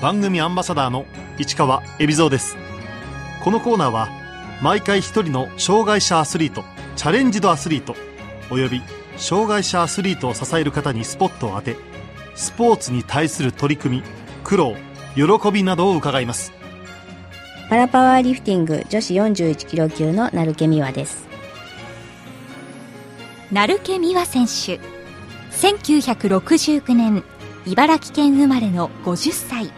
[0.00, 1.06] 番組アンバサダーの
[1.38, 2.56] 市川恵比蔵です。
[3.42, 4.08] このコーナーは
[4.62, 6.62] 毎回一人の障害者アスリート
[6.94, 7.96] チャレンジドアスリート
[8.50, 8.80] および
[9.16, 11.76] 障害者アスリートを支える方にスポットを当て
[12.36, 14.02] スポーツに対する取り組み
[14.44, 14.76] 苦労
[15.16, 16.52] 喜びなどを伺います。
[17.68, 21.26] パラパワーリフティング女子41キロ級の成毛美和です。
[23.50, 24.78] 成毛美和選手。
[25.50, 27.24] 1969年
[27.66, 29.72] 茨城県生まれの50歳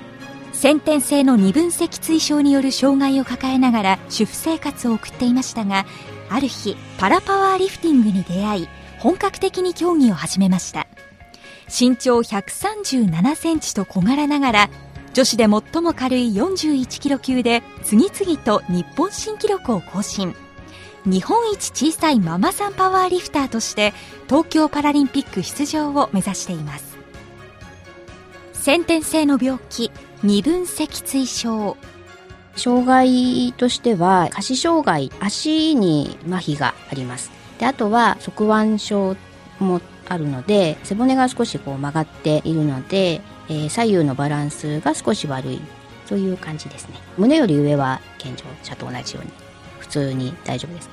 [0.61, 5.87] 先天性の二分脊椎症による障害を抱えながら主婦生活を送っていましたが
[6.29, 8.69] ある日パラパワーリフティングに出会い
[8.99, 10.87] 本格的に競技を始めました。
[11.67, 14.71] 身長137センチと小柄ながら
[15.15, 20.37] 女子で最も軽い41キロ級で次々と日本新記録を更新。
[21.07, 23.95] 日本一小さいママさんパワーリフターとして
[24.29, 26.99] 東京パラリンピック出場を目指しています。
[28.53, 29.91] 先天性の病気
[30.23, 31.77] 二分脊椎症。
[32.57, 37.31] 障害としては下肢障害足に麻痺があります。
[37.59, 39.17] であとは側腕症
[39.61, 45.61] もあるので背骨が少しこう曲がっているので、えー、左右のバランスが少し悪い
[46.09, 46.95] という感じですね。
[47.17, 49.31] 胸より上は健常者と同じように
[49.79, 50.91] 普通に大丈夫です。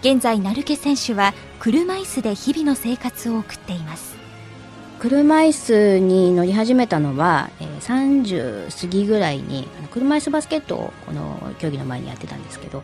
[0.00, 4.25] 現在成毛選手は車椅子で日々の生活を送っています
[4.98, 12.82] 車椅子に乗り始めたのは、えー、30過ぎぐらいに車椅子バスケットをこの競技の前にやってたんですけど、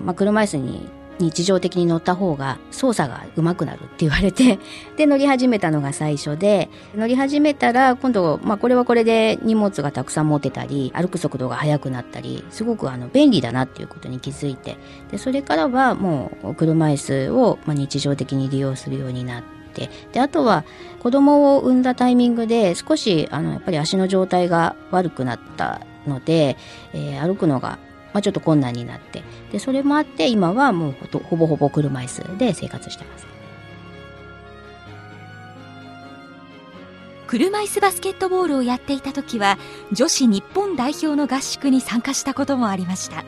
[0.00, 4.58] まあ、車椅子に日常的に乗った方が操作が上手くなるって言われて
[4.96, 14.76] で乗り始めたのが最初で乗り始めたら今度、まあ、これはこれで荷物がたくさん持てたり歩く速度が速くなったりすごくあの便利だなっていうことに気づいて
[15.10, 19.90] でそれからはもう車椅子を、まあ、日常的に利用するようになってて。
[20.12, 20.64] であとは
[21.00, 26.56] 子供を産んだタイミングで少しあのやっぱり足の状態が悪くなったので、
[26.92, 27.78] えー、歩くのが
[28.14, 29.24] まあ、ちょっと困難になって。
[29.50, 30.94] でそれもあって今はもう
[31.24, 33.26] ほぼほぼ車椅子で生活してます。
[37.26, 39.58] 車椅子バスケットボールをやっていた時は
[39.90, 43.24] 女子日本代表の合宿に参加したこともありました。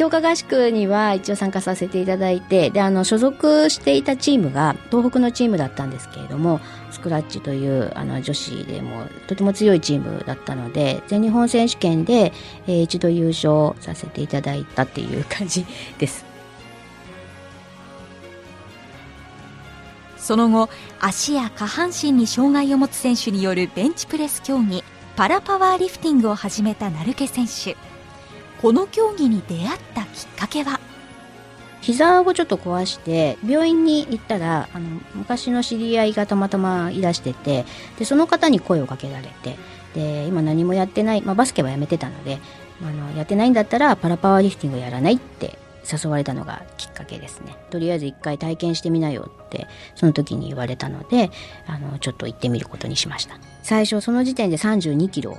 [0.00, 6.58] 強化合宿には一応参加させていただいてであの所属していたチームが東北のチームだったんですけれども
[6.90, 12.32] スクラッチというあの女子でもとても強いチームだったので全日本選手権で、
[12.66, 15.66] えー、一度優勝させていただいたっていう感じ
[15.98, 16.24] です。
[20.16, 24.82] その後足や下半身に障害を持つ選手によるベンチプレス競技
[25.16, 27.89] パラパワーリフティングを始めた成毛選手
[28.60, 30.80] この競技に出会ったきっかけは？
[31.80, 37.64] 膝をちょっと壊して病院に行ったらあの昔の知り合いがたまたまいらしてて
[37.98, 39.56] でその方に声をかけられて
[39.94, 42.38] で今何もやってない、まあ、バスケはやめてたので
[42.82, 45.58] あのやってないんだったらパラパワーリフティングやらないって
[45.90, 47.56] 誘われたのがきっかけですね。
[47.70, 51.30] とりあえず一回体験してみなよってその時に言われたので
[51.66, 53.38] あのちょっと行ってみることにしました。
[53.62, 55.38] 最初その時点で3 2キロ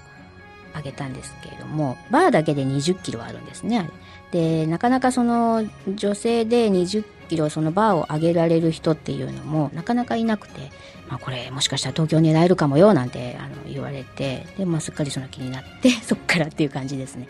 [0.75, 3.89] 上げたんですけれどもバーだけで20キロあるんですねあれ。
[4.31, 10.71] でなかなかその女性で20キロそのバーを上げられる人っていうのもなかなかいなくて、
[11.09, 17.27] まあ、これもしかしたら東京狙えるかもよなんてあの言われてで、まあ、すっかりその気になって そっからっていう感じですね。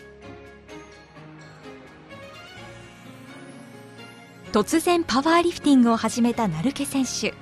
[4.52, 7.34] 突然パワーリフティングを始めた成毛選手。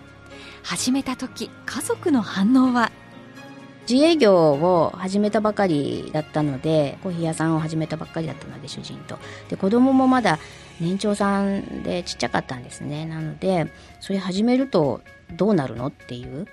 [0.62, 2.92] 始めた時家族の反応は
[3.90, 9.18] 自営業を始めたばかりだったのでコーヒー屋さんを始めたばっかりだったので主人と。
[9.48, 10.38] で子供もまだ
[10.80, 13.04] 年長さんでちっちゃかったんですね。
[13.04, 15.00] なのでそれ始めると
[15.32, 16.46] どうなるのっていう。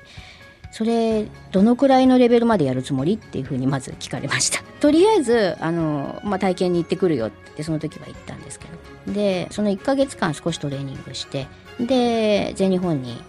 [0.72, 4.64] それどのくらいのレベルまでやるつもりっていうふうにまず聞かれました。
[4.82, 8.66] とりあえずあの、まあ、体験に行ってくるよってその時は言ったんですけ
[9.06, 9.14] ど。
[9.14, 11.48] でその1ヶ月間少しトレーニングして
[11.80, 13.22] で全日本に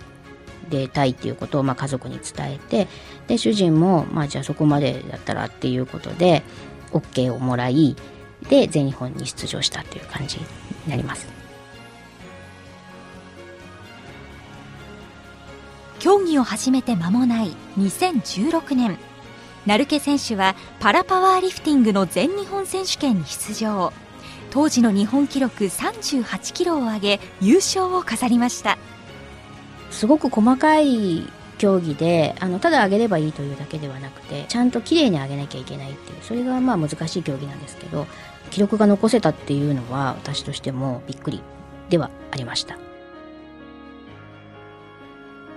[0.68, 2.88] 出たいっていうことをまあ家族に伝えて
[3.26, 6.42] で主人もまあじゃあそこまでだったらっていうことで
[6.92, 7.96] OK をもらい
[8.48, 10.44] で全日本に出場したっていう感じに
[10.88, 11.26] なります。
[15.98, 18.98] 競技を始めて間もない2016年。
[19.66, 23.92] 成毛選手はパラパワーリフティングの全日本選手権に出場。
[24.50, 28.78] 当時の日本記録38キロを上げ優勝を飾りました。
[29.90, 38.06] すごく細かい競技であのただ上げればいいというだけではなくてちゃんと綺麗に上げなきゃいけないっていうそれがまあ難しい競技なんですけど
[38.50, 41.42] 記録が残せたっていうのは私としてもびっくり
[41.90, 42.78] ではありました。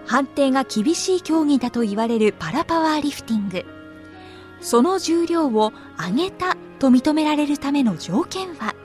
[0.07, 3.65] 判定が厳しい競技だと言われるパラパワーリフティング。
[4.59, 8.75] その重量を上げたと認められるための条件は？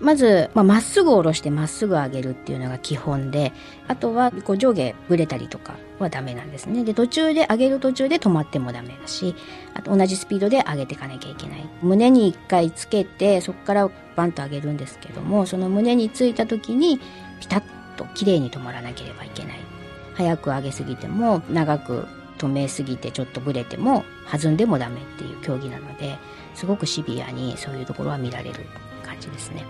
[0.00, 3.52] まず、まあ、っすぐ下ろしてまっすぐ上げるっていうのが基本で、
[3.88, 6.84] あとは、こう上下ぶれたりとかはダメなんですね。
[6.84, 9.34] で、途中で上げる途中で止まってもダメだし、
[9.74, 11.68] あと同じスピードで上げていかなきゃいけない。
[11.82, 17.00] 胸に一回つけて、そこからバンと上げるんですけども、その胸についた時に、
[17.40, 17.62] ピタッ
[17.96, 19.58] と綺麗に止まらなければいけない。
[20.14, 22.06] 早く上げすぎても、長く
[22.38, 26.18] 止めすぎてちょっとブレても、弾んでもダメっていう競技なので、
[26.54, 28.60] すごくシビアにそういうところは見られる
[29.04, 29.64] 感じですね。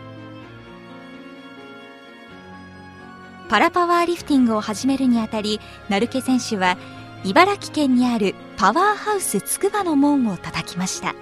[3.48, 6.76] パラパワーリフティングを始めるにあたり成毛選手は
[7.24, 11.14] 茨城県にあるパワーハウスつくばの門を叩きました。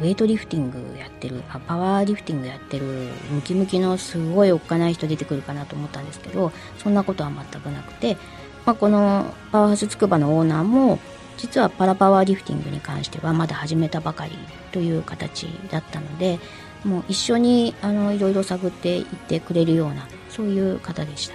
[0.00, 2.86] ウェイトリフティングやってるあパワーリフティングやってる
[3.30, 8.16] ムキムキのすごいおっかない人出てくるかなと思ったんですけどそんなことは全くなくて、
[8.64, 10.98] まあ、このパワーハウスつくばのオーナーも
[11.36, 14.32] 実はパラパワーリフティングに関してはまだ始めたばかり
[14.72, 16.38] という形だったので
[16.84, 21.34] もう一緒にあのいろいろ探っていってくれるようなそういう方でした。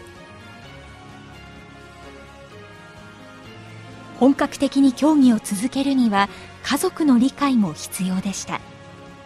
[4.20, 6.30] 本格的に競技を続けるには
[6.64, 8.62] 家族の理解も必要でした。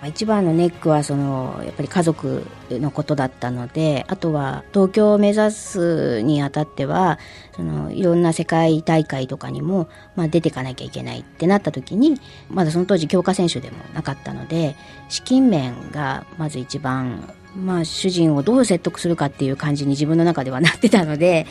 [0.07, 7.19] 一番のネックはそのやっぱり家族のことだったのであとは東京を目指すにあたっては
[7.53, 12.19] そのいろんな世界大会とかにも、まあ、出ていかなきゃいけないってなった時に
[12.49, 14.75] まだその当時強化選手でもなかったので
[15.09, 21.47] 資金面がまず一番まあ、主人をどう説得するかっていう感じに自分の中ではなってたので、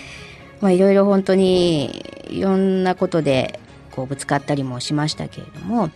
[0.61, 3.59] まあ、いろいろ本当にいろんなことで
[3.91, 5.91] こうぶつかったりもしましたけれども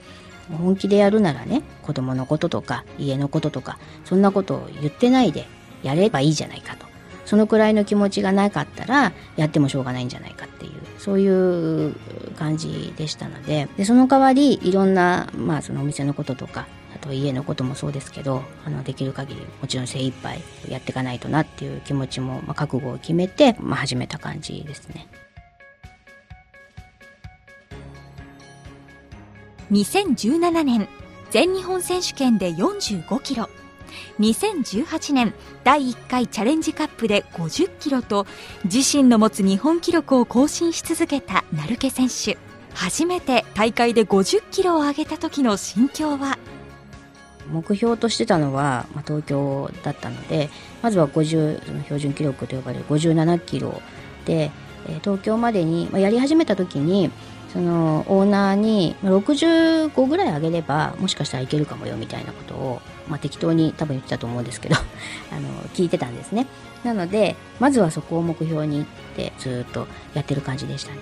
[0.51, 5.47] 本気でやるならね子供のこととか家のこととかそんなことを言ってないで
[5.83, 6.87] やればいいじゃないかと
[7.25, 11.95] そのくらいの気持ちがなかったらやってもしょうがないんじゃないかっていうそういう
[12.37, 25.09] 感じでしたのででその代わりいろんな、まあ、そのお店のこととかあと家のこともそうですけどあのできる限りもちろん精一杯やっていかないとなっていう気持ちも、まあ、覚悟を決めて、まあ、始めた感じですね。
[29.73, 30.87] 2017年
[31.31, 33.49] 全日本選手権で45キロ。
[34.21, 35.33] 2018年
[35.65, 38.27] 第1回チャレンジカップで50キロと
[38.65, 42.37] 自身の持つ日本記録を更新し続けた成毛選手。
[42.75, 46.39] 初めて大会で50キロを上げた時の心境は？
[47.51, 50.49] 目標としてたのは、まあ、東京だったので
[50.83, 53.81] まずは50標準記録と呼ばれる57キロ
[54.27, 54.51] で、
[55.03, 57.11] 東京までに、まあ、やり始めた時に
[57.53, 64.77] そのオーナーに65ぐらい上げればもしかしたらいけるかもよみたいなことを、まあ、適当に多分言ってたと思うんですけど
[65.31, 66.47] あの聞いてたんですね。
[66.83, 68.85] なのでまずはそこを目標にっ
[69.15, 70.99] てずっとやってる感じでしたね。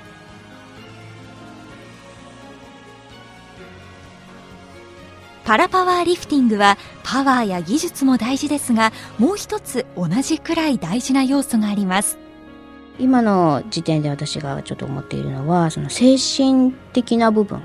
[5.45, 12.30] パラパワーリフティングはパワーや技術も大事ですがもう一つ同じくらい大事な要素があります。
[13.01, 17.61] 今の時点で私がちょっと思っているのはその精神的な部分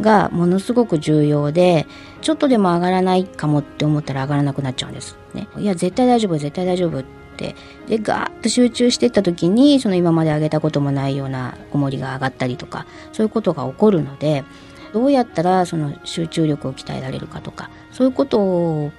[0.00, 1.86] がものすごく重要で
[2.20, 7.04] ちょっとでも上がらないかもって思ったら上がらなくなっちゃうんですねいや絶対大丈夫絶対大丈夫っ
[7.36, 7.54] て
[7.86, 14.44] でガーッと集中していった時にその今まで上げたこともないような重りが上がったりとかそういうことが起こるので
[14.92, 18.90] どうやったらその集中力を鍛えられるかとかそういうことを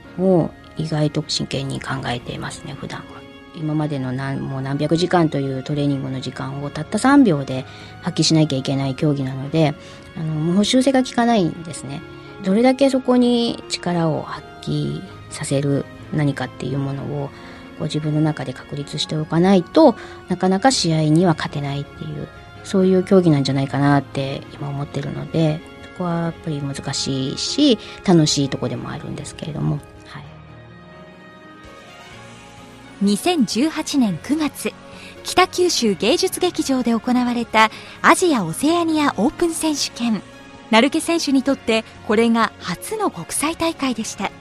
[0.77, 3.23] 意外と真剣に考えていますね普段は。
[3.55, 7.65] 今までの何もう何百時間というトレーニングの時間をたった3秒で
[8.01, 9.75] 発揮しなきゃいけない競技なので
[10.17, 12.01] あのもう修正が効かないんですね。
[12.43, 17.29] どれだけそこに力を発揮させる何かっていうものを
[17.77, 19.95] こう自分の中で確立しておかないと
[20.27, 22.27] なかなか試合には勝てないっていう
[22.63, 25.60] そういう競技なんじゃないかなって今思ってるので
[25.93, 29.79] そこはやっぱり難しいし楽しいとこでもあるんですけれども、
[33.03, 34.74] 2018年9月
[35.24, 37.69] 北九州芸術劇場で行われた
[38.01, 40.22] アジア・オセアニアオープン選手権。
[40.72, 44.31] 成毛選手にとってこれが初の国際大会でした。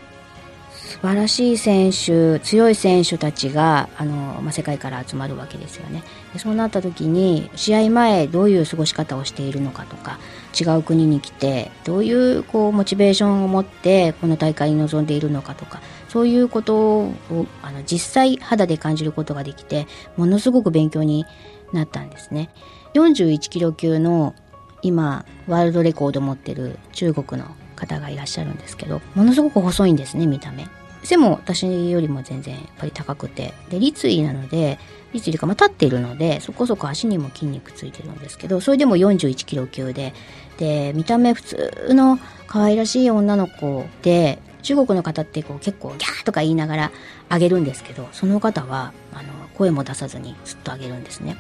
[0.71, 6.02] 素晴らしい選手強い選手たちがあの、まあ、世界から集まるわけですよね。
[6.37, 10.19] そうなった時に試合前どういう過ごし方をしているのかとか
[10.59, 15.81] 違う国に来てどういうこうモチベーションを持ってこの大会に臨んでいるのかとか
[16.12, 17.14] そういうことを
[17.62, 19.87] あの実際肌で感じることができて
[20.19, 21.25] ものすごく勉強に
[21.73, 22.50] なったんですね。
[22.92, 24.35] 41キロ級の
[24.83, 30.66] 今ワールドレコード持ってる中国の方がいらっしゃるんですけどものすごく細いんですね見た目。
[31.02, 33.54] 背も私よりも全然やっぱり高くて。
[33.71, 34.78] で立位なので
[35.14, 40.12] いついうか、まあ、立っているのでそこそこ足にも筋肉ついてるんですけどそれでも41キロ級で。
[40.59, 46.92] で見た目普通の可愛らしい女の子で中国の方ってこう結構ギャーとか言いながら
[47.31, 51.37] 上げるんですけどその方はあの声も出さずにずっと上げるんですね。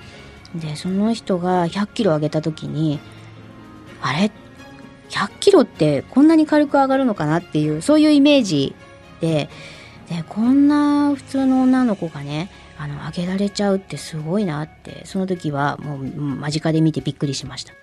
[0.54, 3.00] でその人が100キロ上げた時に
[4.02, 4.30] あれ
[5.10, 8.74] ？100キロってこんなに軽く上がるのかなっていうそういうイメージ
[9.20, 9.48] で
[10.08, 17.74] でこんな普通の女の子がねあの上げられちゃうってすごいなってその時はもう間近で見てびっくりしました。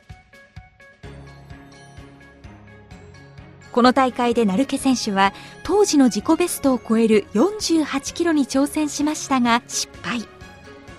[3.72, 5.34] この大会で成毛選手は
[5.64, 10.22] 当時の自己ベストを超える48キロに挑戦しましたが失敗。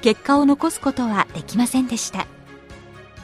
[0.03, 2.27] 結果を残すことはできませんでした。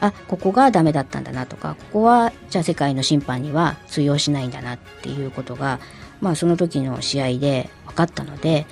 [0.00, 5.80] あここがダメだったんだなとかここはじゃあ世界の審判には通用しないんだなっていうことが
[6.20, 8.66] まあその時の試合で分かったので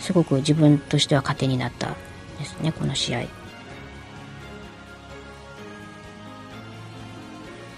[0.00, 1.96] すごく自分としては糧になった
[2.38, 3.39] ですねこの試合。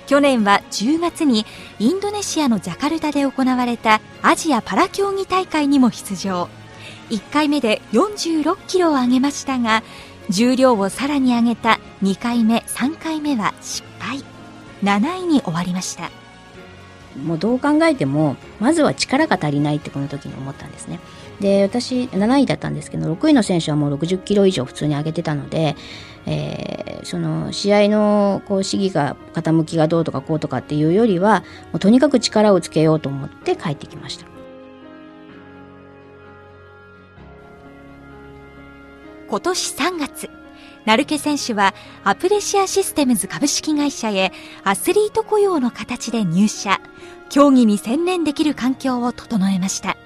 [0.06, 1.46] 去年は10月に
[1.78, 6.48] インドネシアのジャカルタで行われたアジアパラ競技大会にも出場。
[7.10, 9.82] 1回目で46キロを上げましたが
[10.30, 14.24] 重量をさらに上げた2回目3回目は失敗。
[14.82, 16.21] 7位に終わりました。
[17.16, 21.00] もうどう考えてもまずは力が足りないってこの時に思ったんですね。
[21.40, 25.76] で私7位だったんですけど6位の選手はもう60キロ以上普通に上げてたので、
[26.26, 31.40] えー、その試合のこう試技が傾きがどうとかこうとかっていうよりは
[31.72, 34.26] もうとにかく力をつけようと思って帰ってきました。
[39.28, 40.41] 今年3月。
[40.84, 41.74] 成毛選手は
[42.04, 44.32] アプレシアシステムズ株式会社へ
[44.64, 46.80] アスリート雇用の形で入社。
[47.30, 49.96] 競技に専念できる環境を整えました。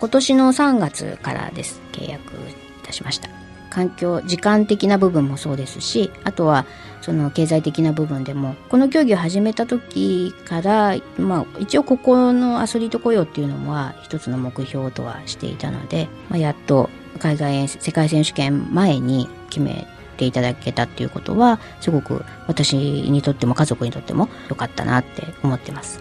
[0.00, 1.80] 今年の3月からです。
[1.92, 3.30] 契約いたしました。
[3.76, 6.64] 環境時間的な部分もそうですしあとは
[7.02, 26.00] その経済的な部分でもこの競技を始めた時から、まあ、一応ここのアスリート雇用っていうのは一つの目標とはしていたので、まあ、やっと海外世界選手権前に決めていただけたっていうことはすごく私にとっても家族にとっても良かったなって思ってます。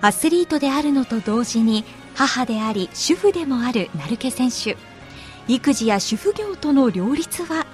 [0.00, 4.76] アスリートであるのと同時に母であり主婦でもある成毛選手。
[5.48, 7.66] 育児や主婦業との両立は？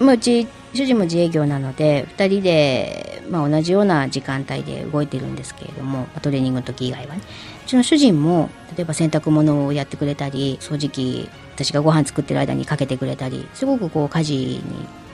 [0.00, 7.22] まあ、うち主人も自営業なので2人で、まあ、同じような時間帯で動いてるんですけれどもトレーニングの時以外はね。
[7.64, 14.62] うちの主人も例えば洗濯物をやってくれたり掃除機私がご飯作ってる間にかけてくれたりすごくこう家事に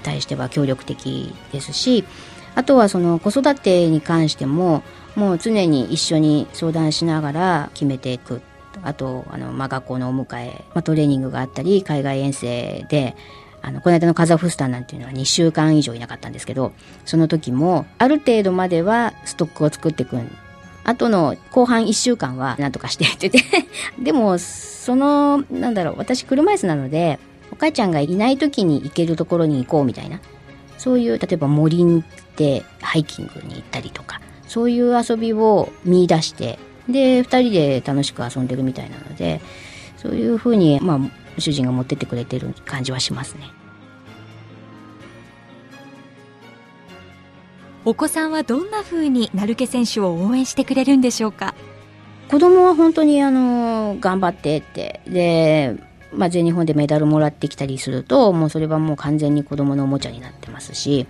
[0.03, 2.05] 対しては協力的ですし
[2.55, 4.83] あとはその子育てに関しても
[5.15, 8.43] もう常に一緒に相談しながら決めていく。
[8.83, 13.17] あとあの、まあ、学校のお迎え、まあ、トレーニングがあったり海外遠征で
[13.63, 16.73] あのこの間のカザフスタンなんていうのは2週間以上いなかったんですけど
[17.05, 20.19] その時もある程度まではストックを作っていく
[20.85, 23.41] あとの後半1週間は何とかしてってて
[24.03, 27.19] でもそのなんだろう私車椅子なので
[27.53, 30.21] お母ちゃんがいない時に行けるところに行こうみたいな
[30.79, 32.03] そういう例えば森
[32.37, 39.41] でハイキングに行ったりとかそういう遊びを見出してで2人で楽しく遊んでるみたいなので
[39.97, 40.99] そういうふうに、まあ、
[41.39, 43.51] 主人が持ってってくれてる感じはしますね。
[47.85, 51.55] お子さんはどんなふうに成毛選手を応援してくれるんでしょうか？
[52.29, 55.77] 子供は本当にあの頑張ってってで、
[56.13, 61.07] まあ、全日本でメダルもらってきたりするともうそれはもう完全に子供のおもちゃになってますし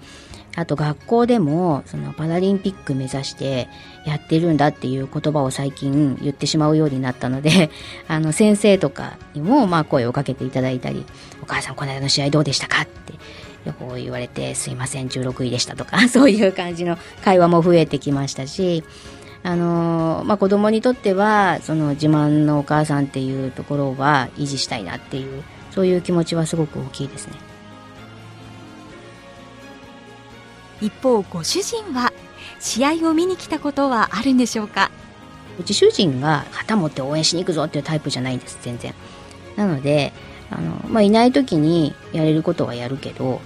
[0.57, 3.69] あと学校でもそのパラリンピック目指して
[4.05, 7.71] やってるんだっていう言葉を最近言ってしまうようになったので
[8.09, 11.05] あの先生とかにもまあ声をかけていただいたり
[11.43, 13.15] 「お母さんこの間の試合どうでしたか?」って
[13.65, 18.85] よく言われて「すいません16位でした」とか そういう感じの会話も増えてきましたし
[19.43, 27.50] あのまあ、子供にとってはその自慢のお母さんっていうところは維持したいなっていうそういう気持ちはすごく大きいですね。
[30.81, 32.13] 一方ご主人は
[32.59, 34.91] 試合を見に来たことはあるんでしょうか？
[35.59, 38.95] うち主人が旗持って応援しに行くぞっていうタイプじゃないんです全然。
[39.57, 40.13] なので
[40.51, 43.41] あの、まあ、いない時にやれることはやるけど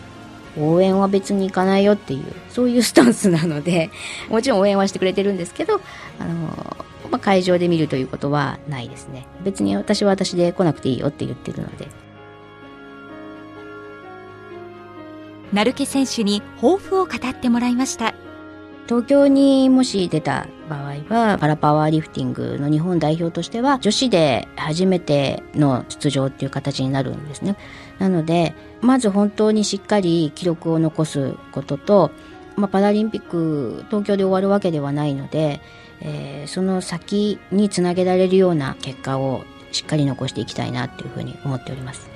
[0.56, 3.90] 応援は別に行かないよっていうそういうスタンスなので
[4.30, 5.80] もちろん応援はしてくれてるんですけど
[6.20, 6.76] あの、
[7.10, 9.26] まあ、会場で見るということはないですね。
[9.42, 11.88] 別に私は私で来なくていいよって言ってるので。
[15.54, 18.12] 成毛選手に抱負を語ってもらいました。
[18.86, 27.56] 東京にもし出た場合はパラパワーリフティングの日本代表としては女子で初めての出場っていう形になるんですね。
[27.98, 32.10] なのでまず本当にしっかり記録を残すことと、
[32.56, 35.60] まあ、パラリンピック東京で終わるわけではないので、
[36.00, 42.13] えー、その先につなげられるような結果をしっかり残していきたいなっていうふうに思っております。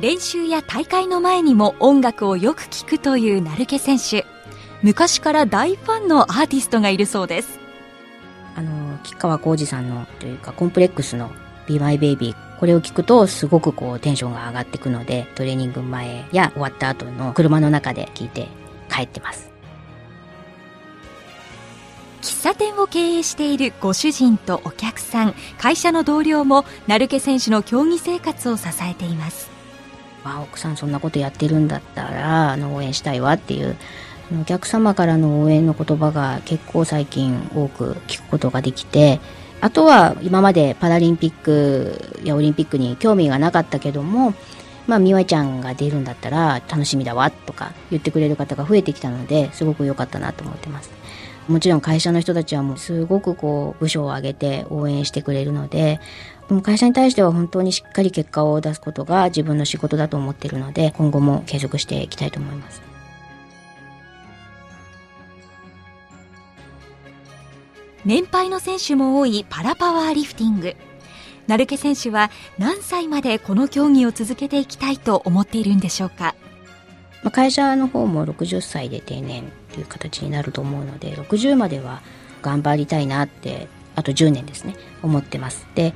[0.00, 4.26] 練習や大会の前にも音楽をよく聴くという成毛選手。
[4.82, 7.60] 昔から大ファンのアーティストがいるそうです。
[8.56, 11.30] あの吉川晃司さんのというかコンプレックスの
[11.66, 18.48] 「Be My Baby」これを聞くとすごくこうテンションが上がっていくのでトレーニング前や終わった後の車の中で聞いて
[18.90, 19.52] 帰ってます。
[22.22, 29.51] 喫茶店を経営しているご主人とお客さん会社の同僚も成毛選手の競技生活を支えています
[30.24, 33.76] まあ奥さんそんなことやってるんだったらあの応援したいわっていう
[34.40, 39.20] お客様からの応援の言葉が結構最近多く聞くことができて
[39.60, 44.34] あとは今までパラリンピックやオリンピックに興味がなかったけども
[44.86, 50.90] まあ、美和ちゃんが出るんだったら楽しみだわとか言ってくれる方が増えてきたのですごく良かったなと思ってます。
[51.48, 56.00] もちろん会社の人たちはもうすごくこう部署を挙げて応援してくれるので
[56.60, 62.82] 会社に対しては本当にしっかり結果を出すことが自分の仕事だと思っているので今後も継続していきたいと思います。
[68.04, 70.76] 年配の選手も多いパラパワーリフティング。
[71.46, 76.34] 成毛選手は何歳までこの競技を続けていきたいと思っているんでしょうか？
[77.32, 82.02] 会社の方も60歳で定年という形になると思うので60までは
[82.42, 85.66] 頑張りたいなってあと10年ですね思ってます。
[85.74, 85.94] で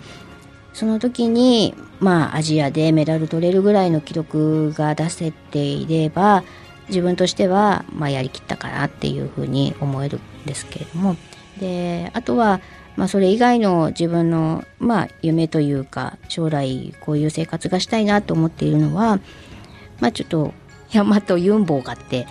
[0.76, 6.45] その時に、まあ、アジアでメダル取れるぐらいの記録が出せていれば、
[6.88, 11.16] 自分としては、まあ、やりきったかなっていうふうに思えるんですけれども、
[11.59, 12.61] で、あとは、
[12.95, 19.18] まあ、それ以外の自分の、まあ、夢というか、将来こういう生活がしたいなと思っているのは、
[20.00, 20.52] まあ、ちょっと
[20.91, 22.26] 山とユンボがあって、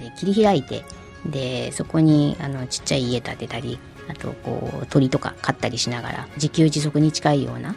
[0.00, 0.82] で、切り開いて、
[1.26, 3.78] で、そこに、あの、ちっちゃい家建てたり、
[4.08, 7.74] あとこう鳥とか飼ったりしながら自給自足に近いような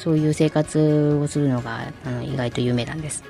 [0.00, 3.22] そういう生活をするのがあの意外と有名なんです。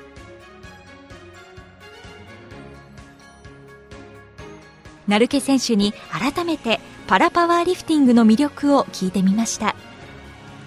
[5.07, 9.75] 成毛選手に改めてパラパワーリフティングの魅力を聞いてみました。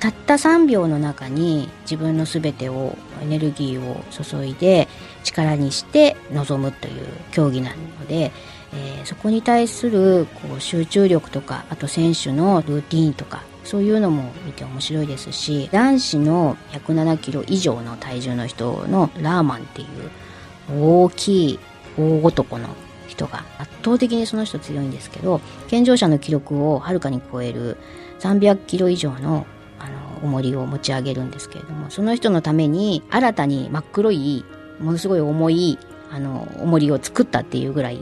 [0.00, 4.86] たった3秒の中に自分の全てをエネルギーを注いで
[5.22, 8.30] 力にして臨むという競技なので
[8.74, 21.58] えー、そこに対するこう集中力とかあと選手のルーティーンとかそういうのも見て面白いですし男子の107キロ以上の体重の人のラーマンっていう大きい
[21.98, 22.68] 大男の
[23.08, 27.76] 人が圧倒的にその人強いんですけど健常者の記録をはるかに超える
[28.20, 29.46] 300キロ以上の
[29.78, 34.44] あの重りを持ち上げるんですけれどもその人のために新たに真っ黒い
[34.80, 35.78] ものすごい重い
[36.10, 37.98] あの重りを作ったっていうぐらい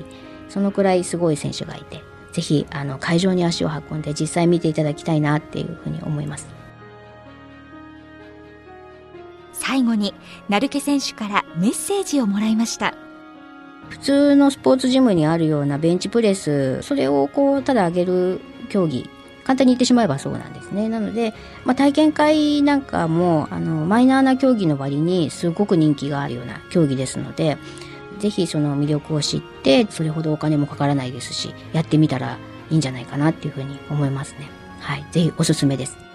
[0.48, 2.12] そのくらいすごい選手がいて。
[2.33, 6.49] ぜひあの会場に足を運んで実際見ていただきたいなっていうふうに思います。
[9.53, 10.14] 最後に
[10.49, 12.95] 成毛選手からメッセージをもらいました。
[13.90, 18.40] 普通のスポーツジムにあるようなベンチプレスそれをこうただ上げる
[18.71, 19.09] 競技
[19.45, 20.88] 簡単に言ってしまえばそうなんですね。
[20.88, 27.59] なので、まあ、体験会なんかもあのマイナーな競技の割にすごく人気があるような競技ですので
[28.23, 32.39] ぜひその魅力を知ってそれほどお金もかからないですしやってみたら
[32.71, 34.49] いいんじゃないかなっていうふうに思いますね。
[34.79, 35.05] はい。
[35.11, 36.12] ぜひおすすめです。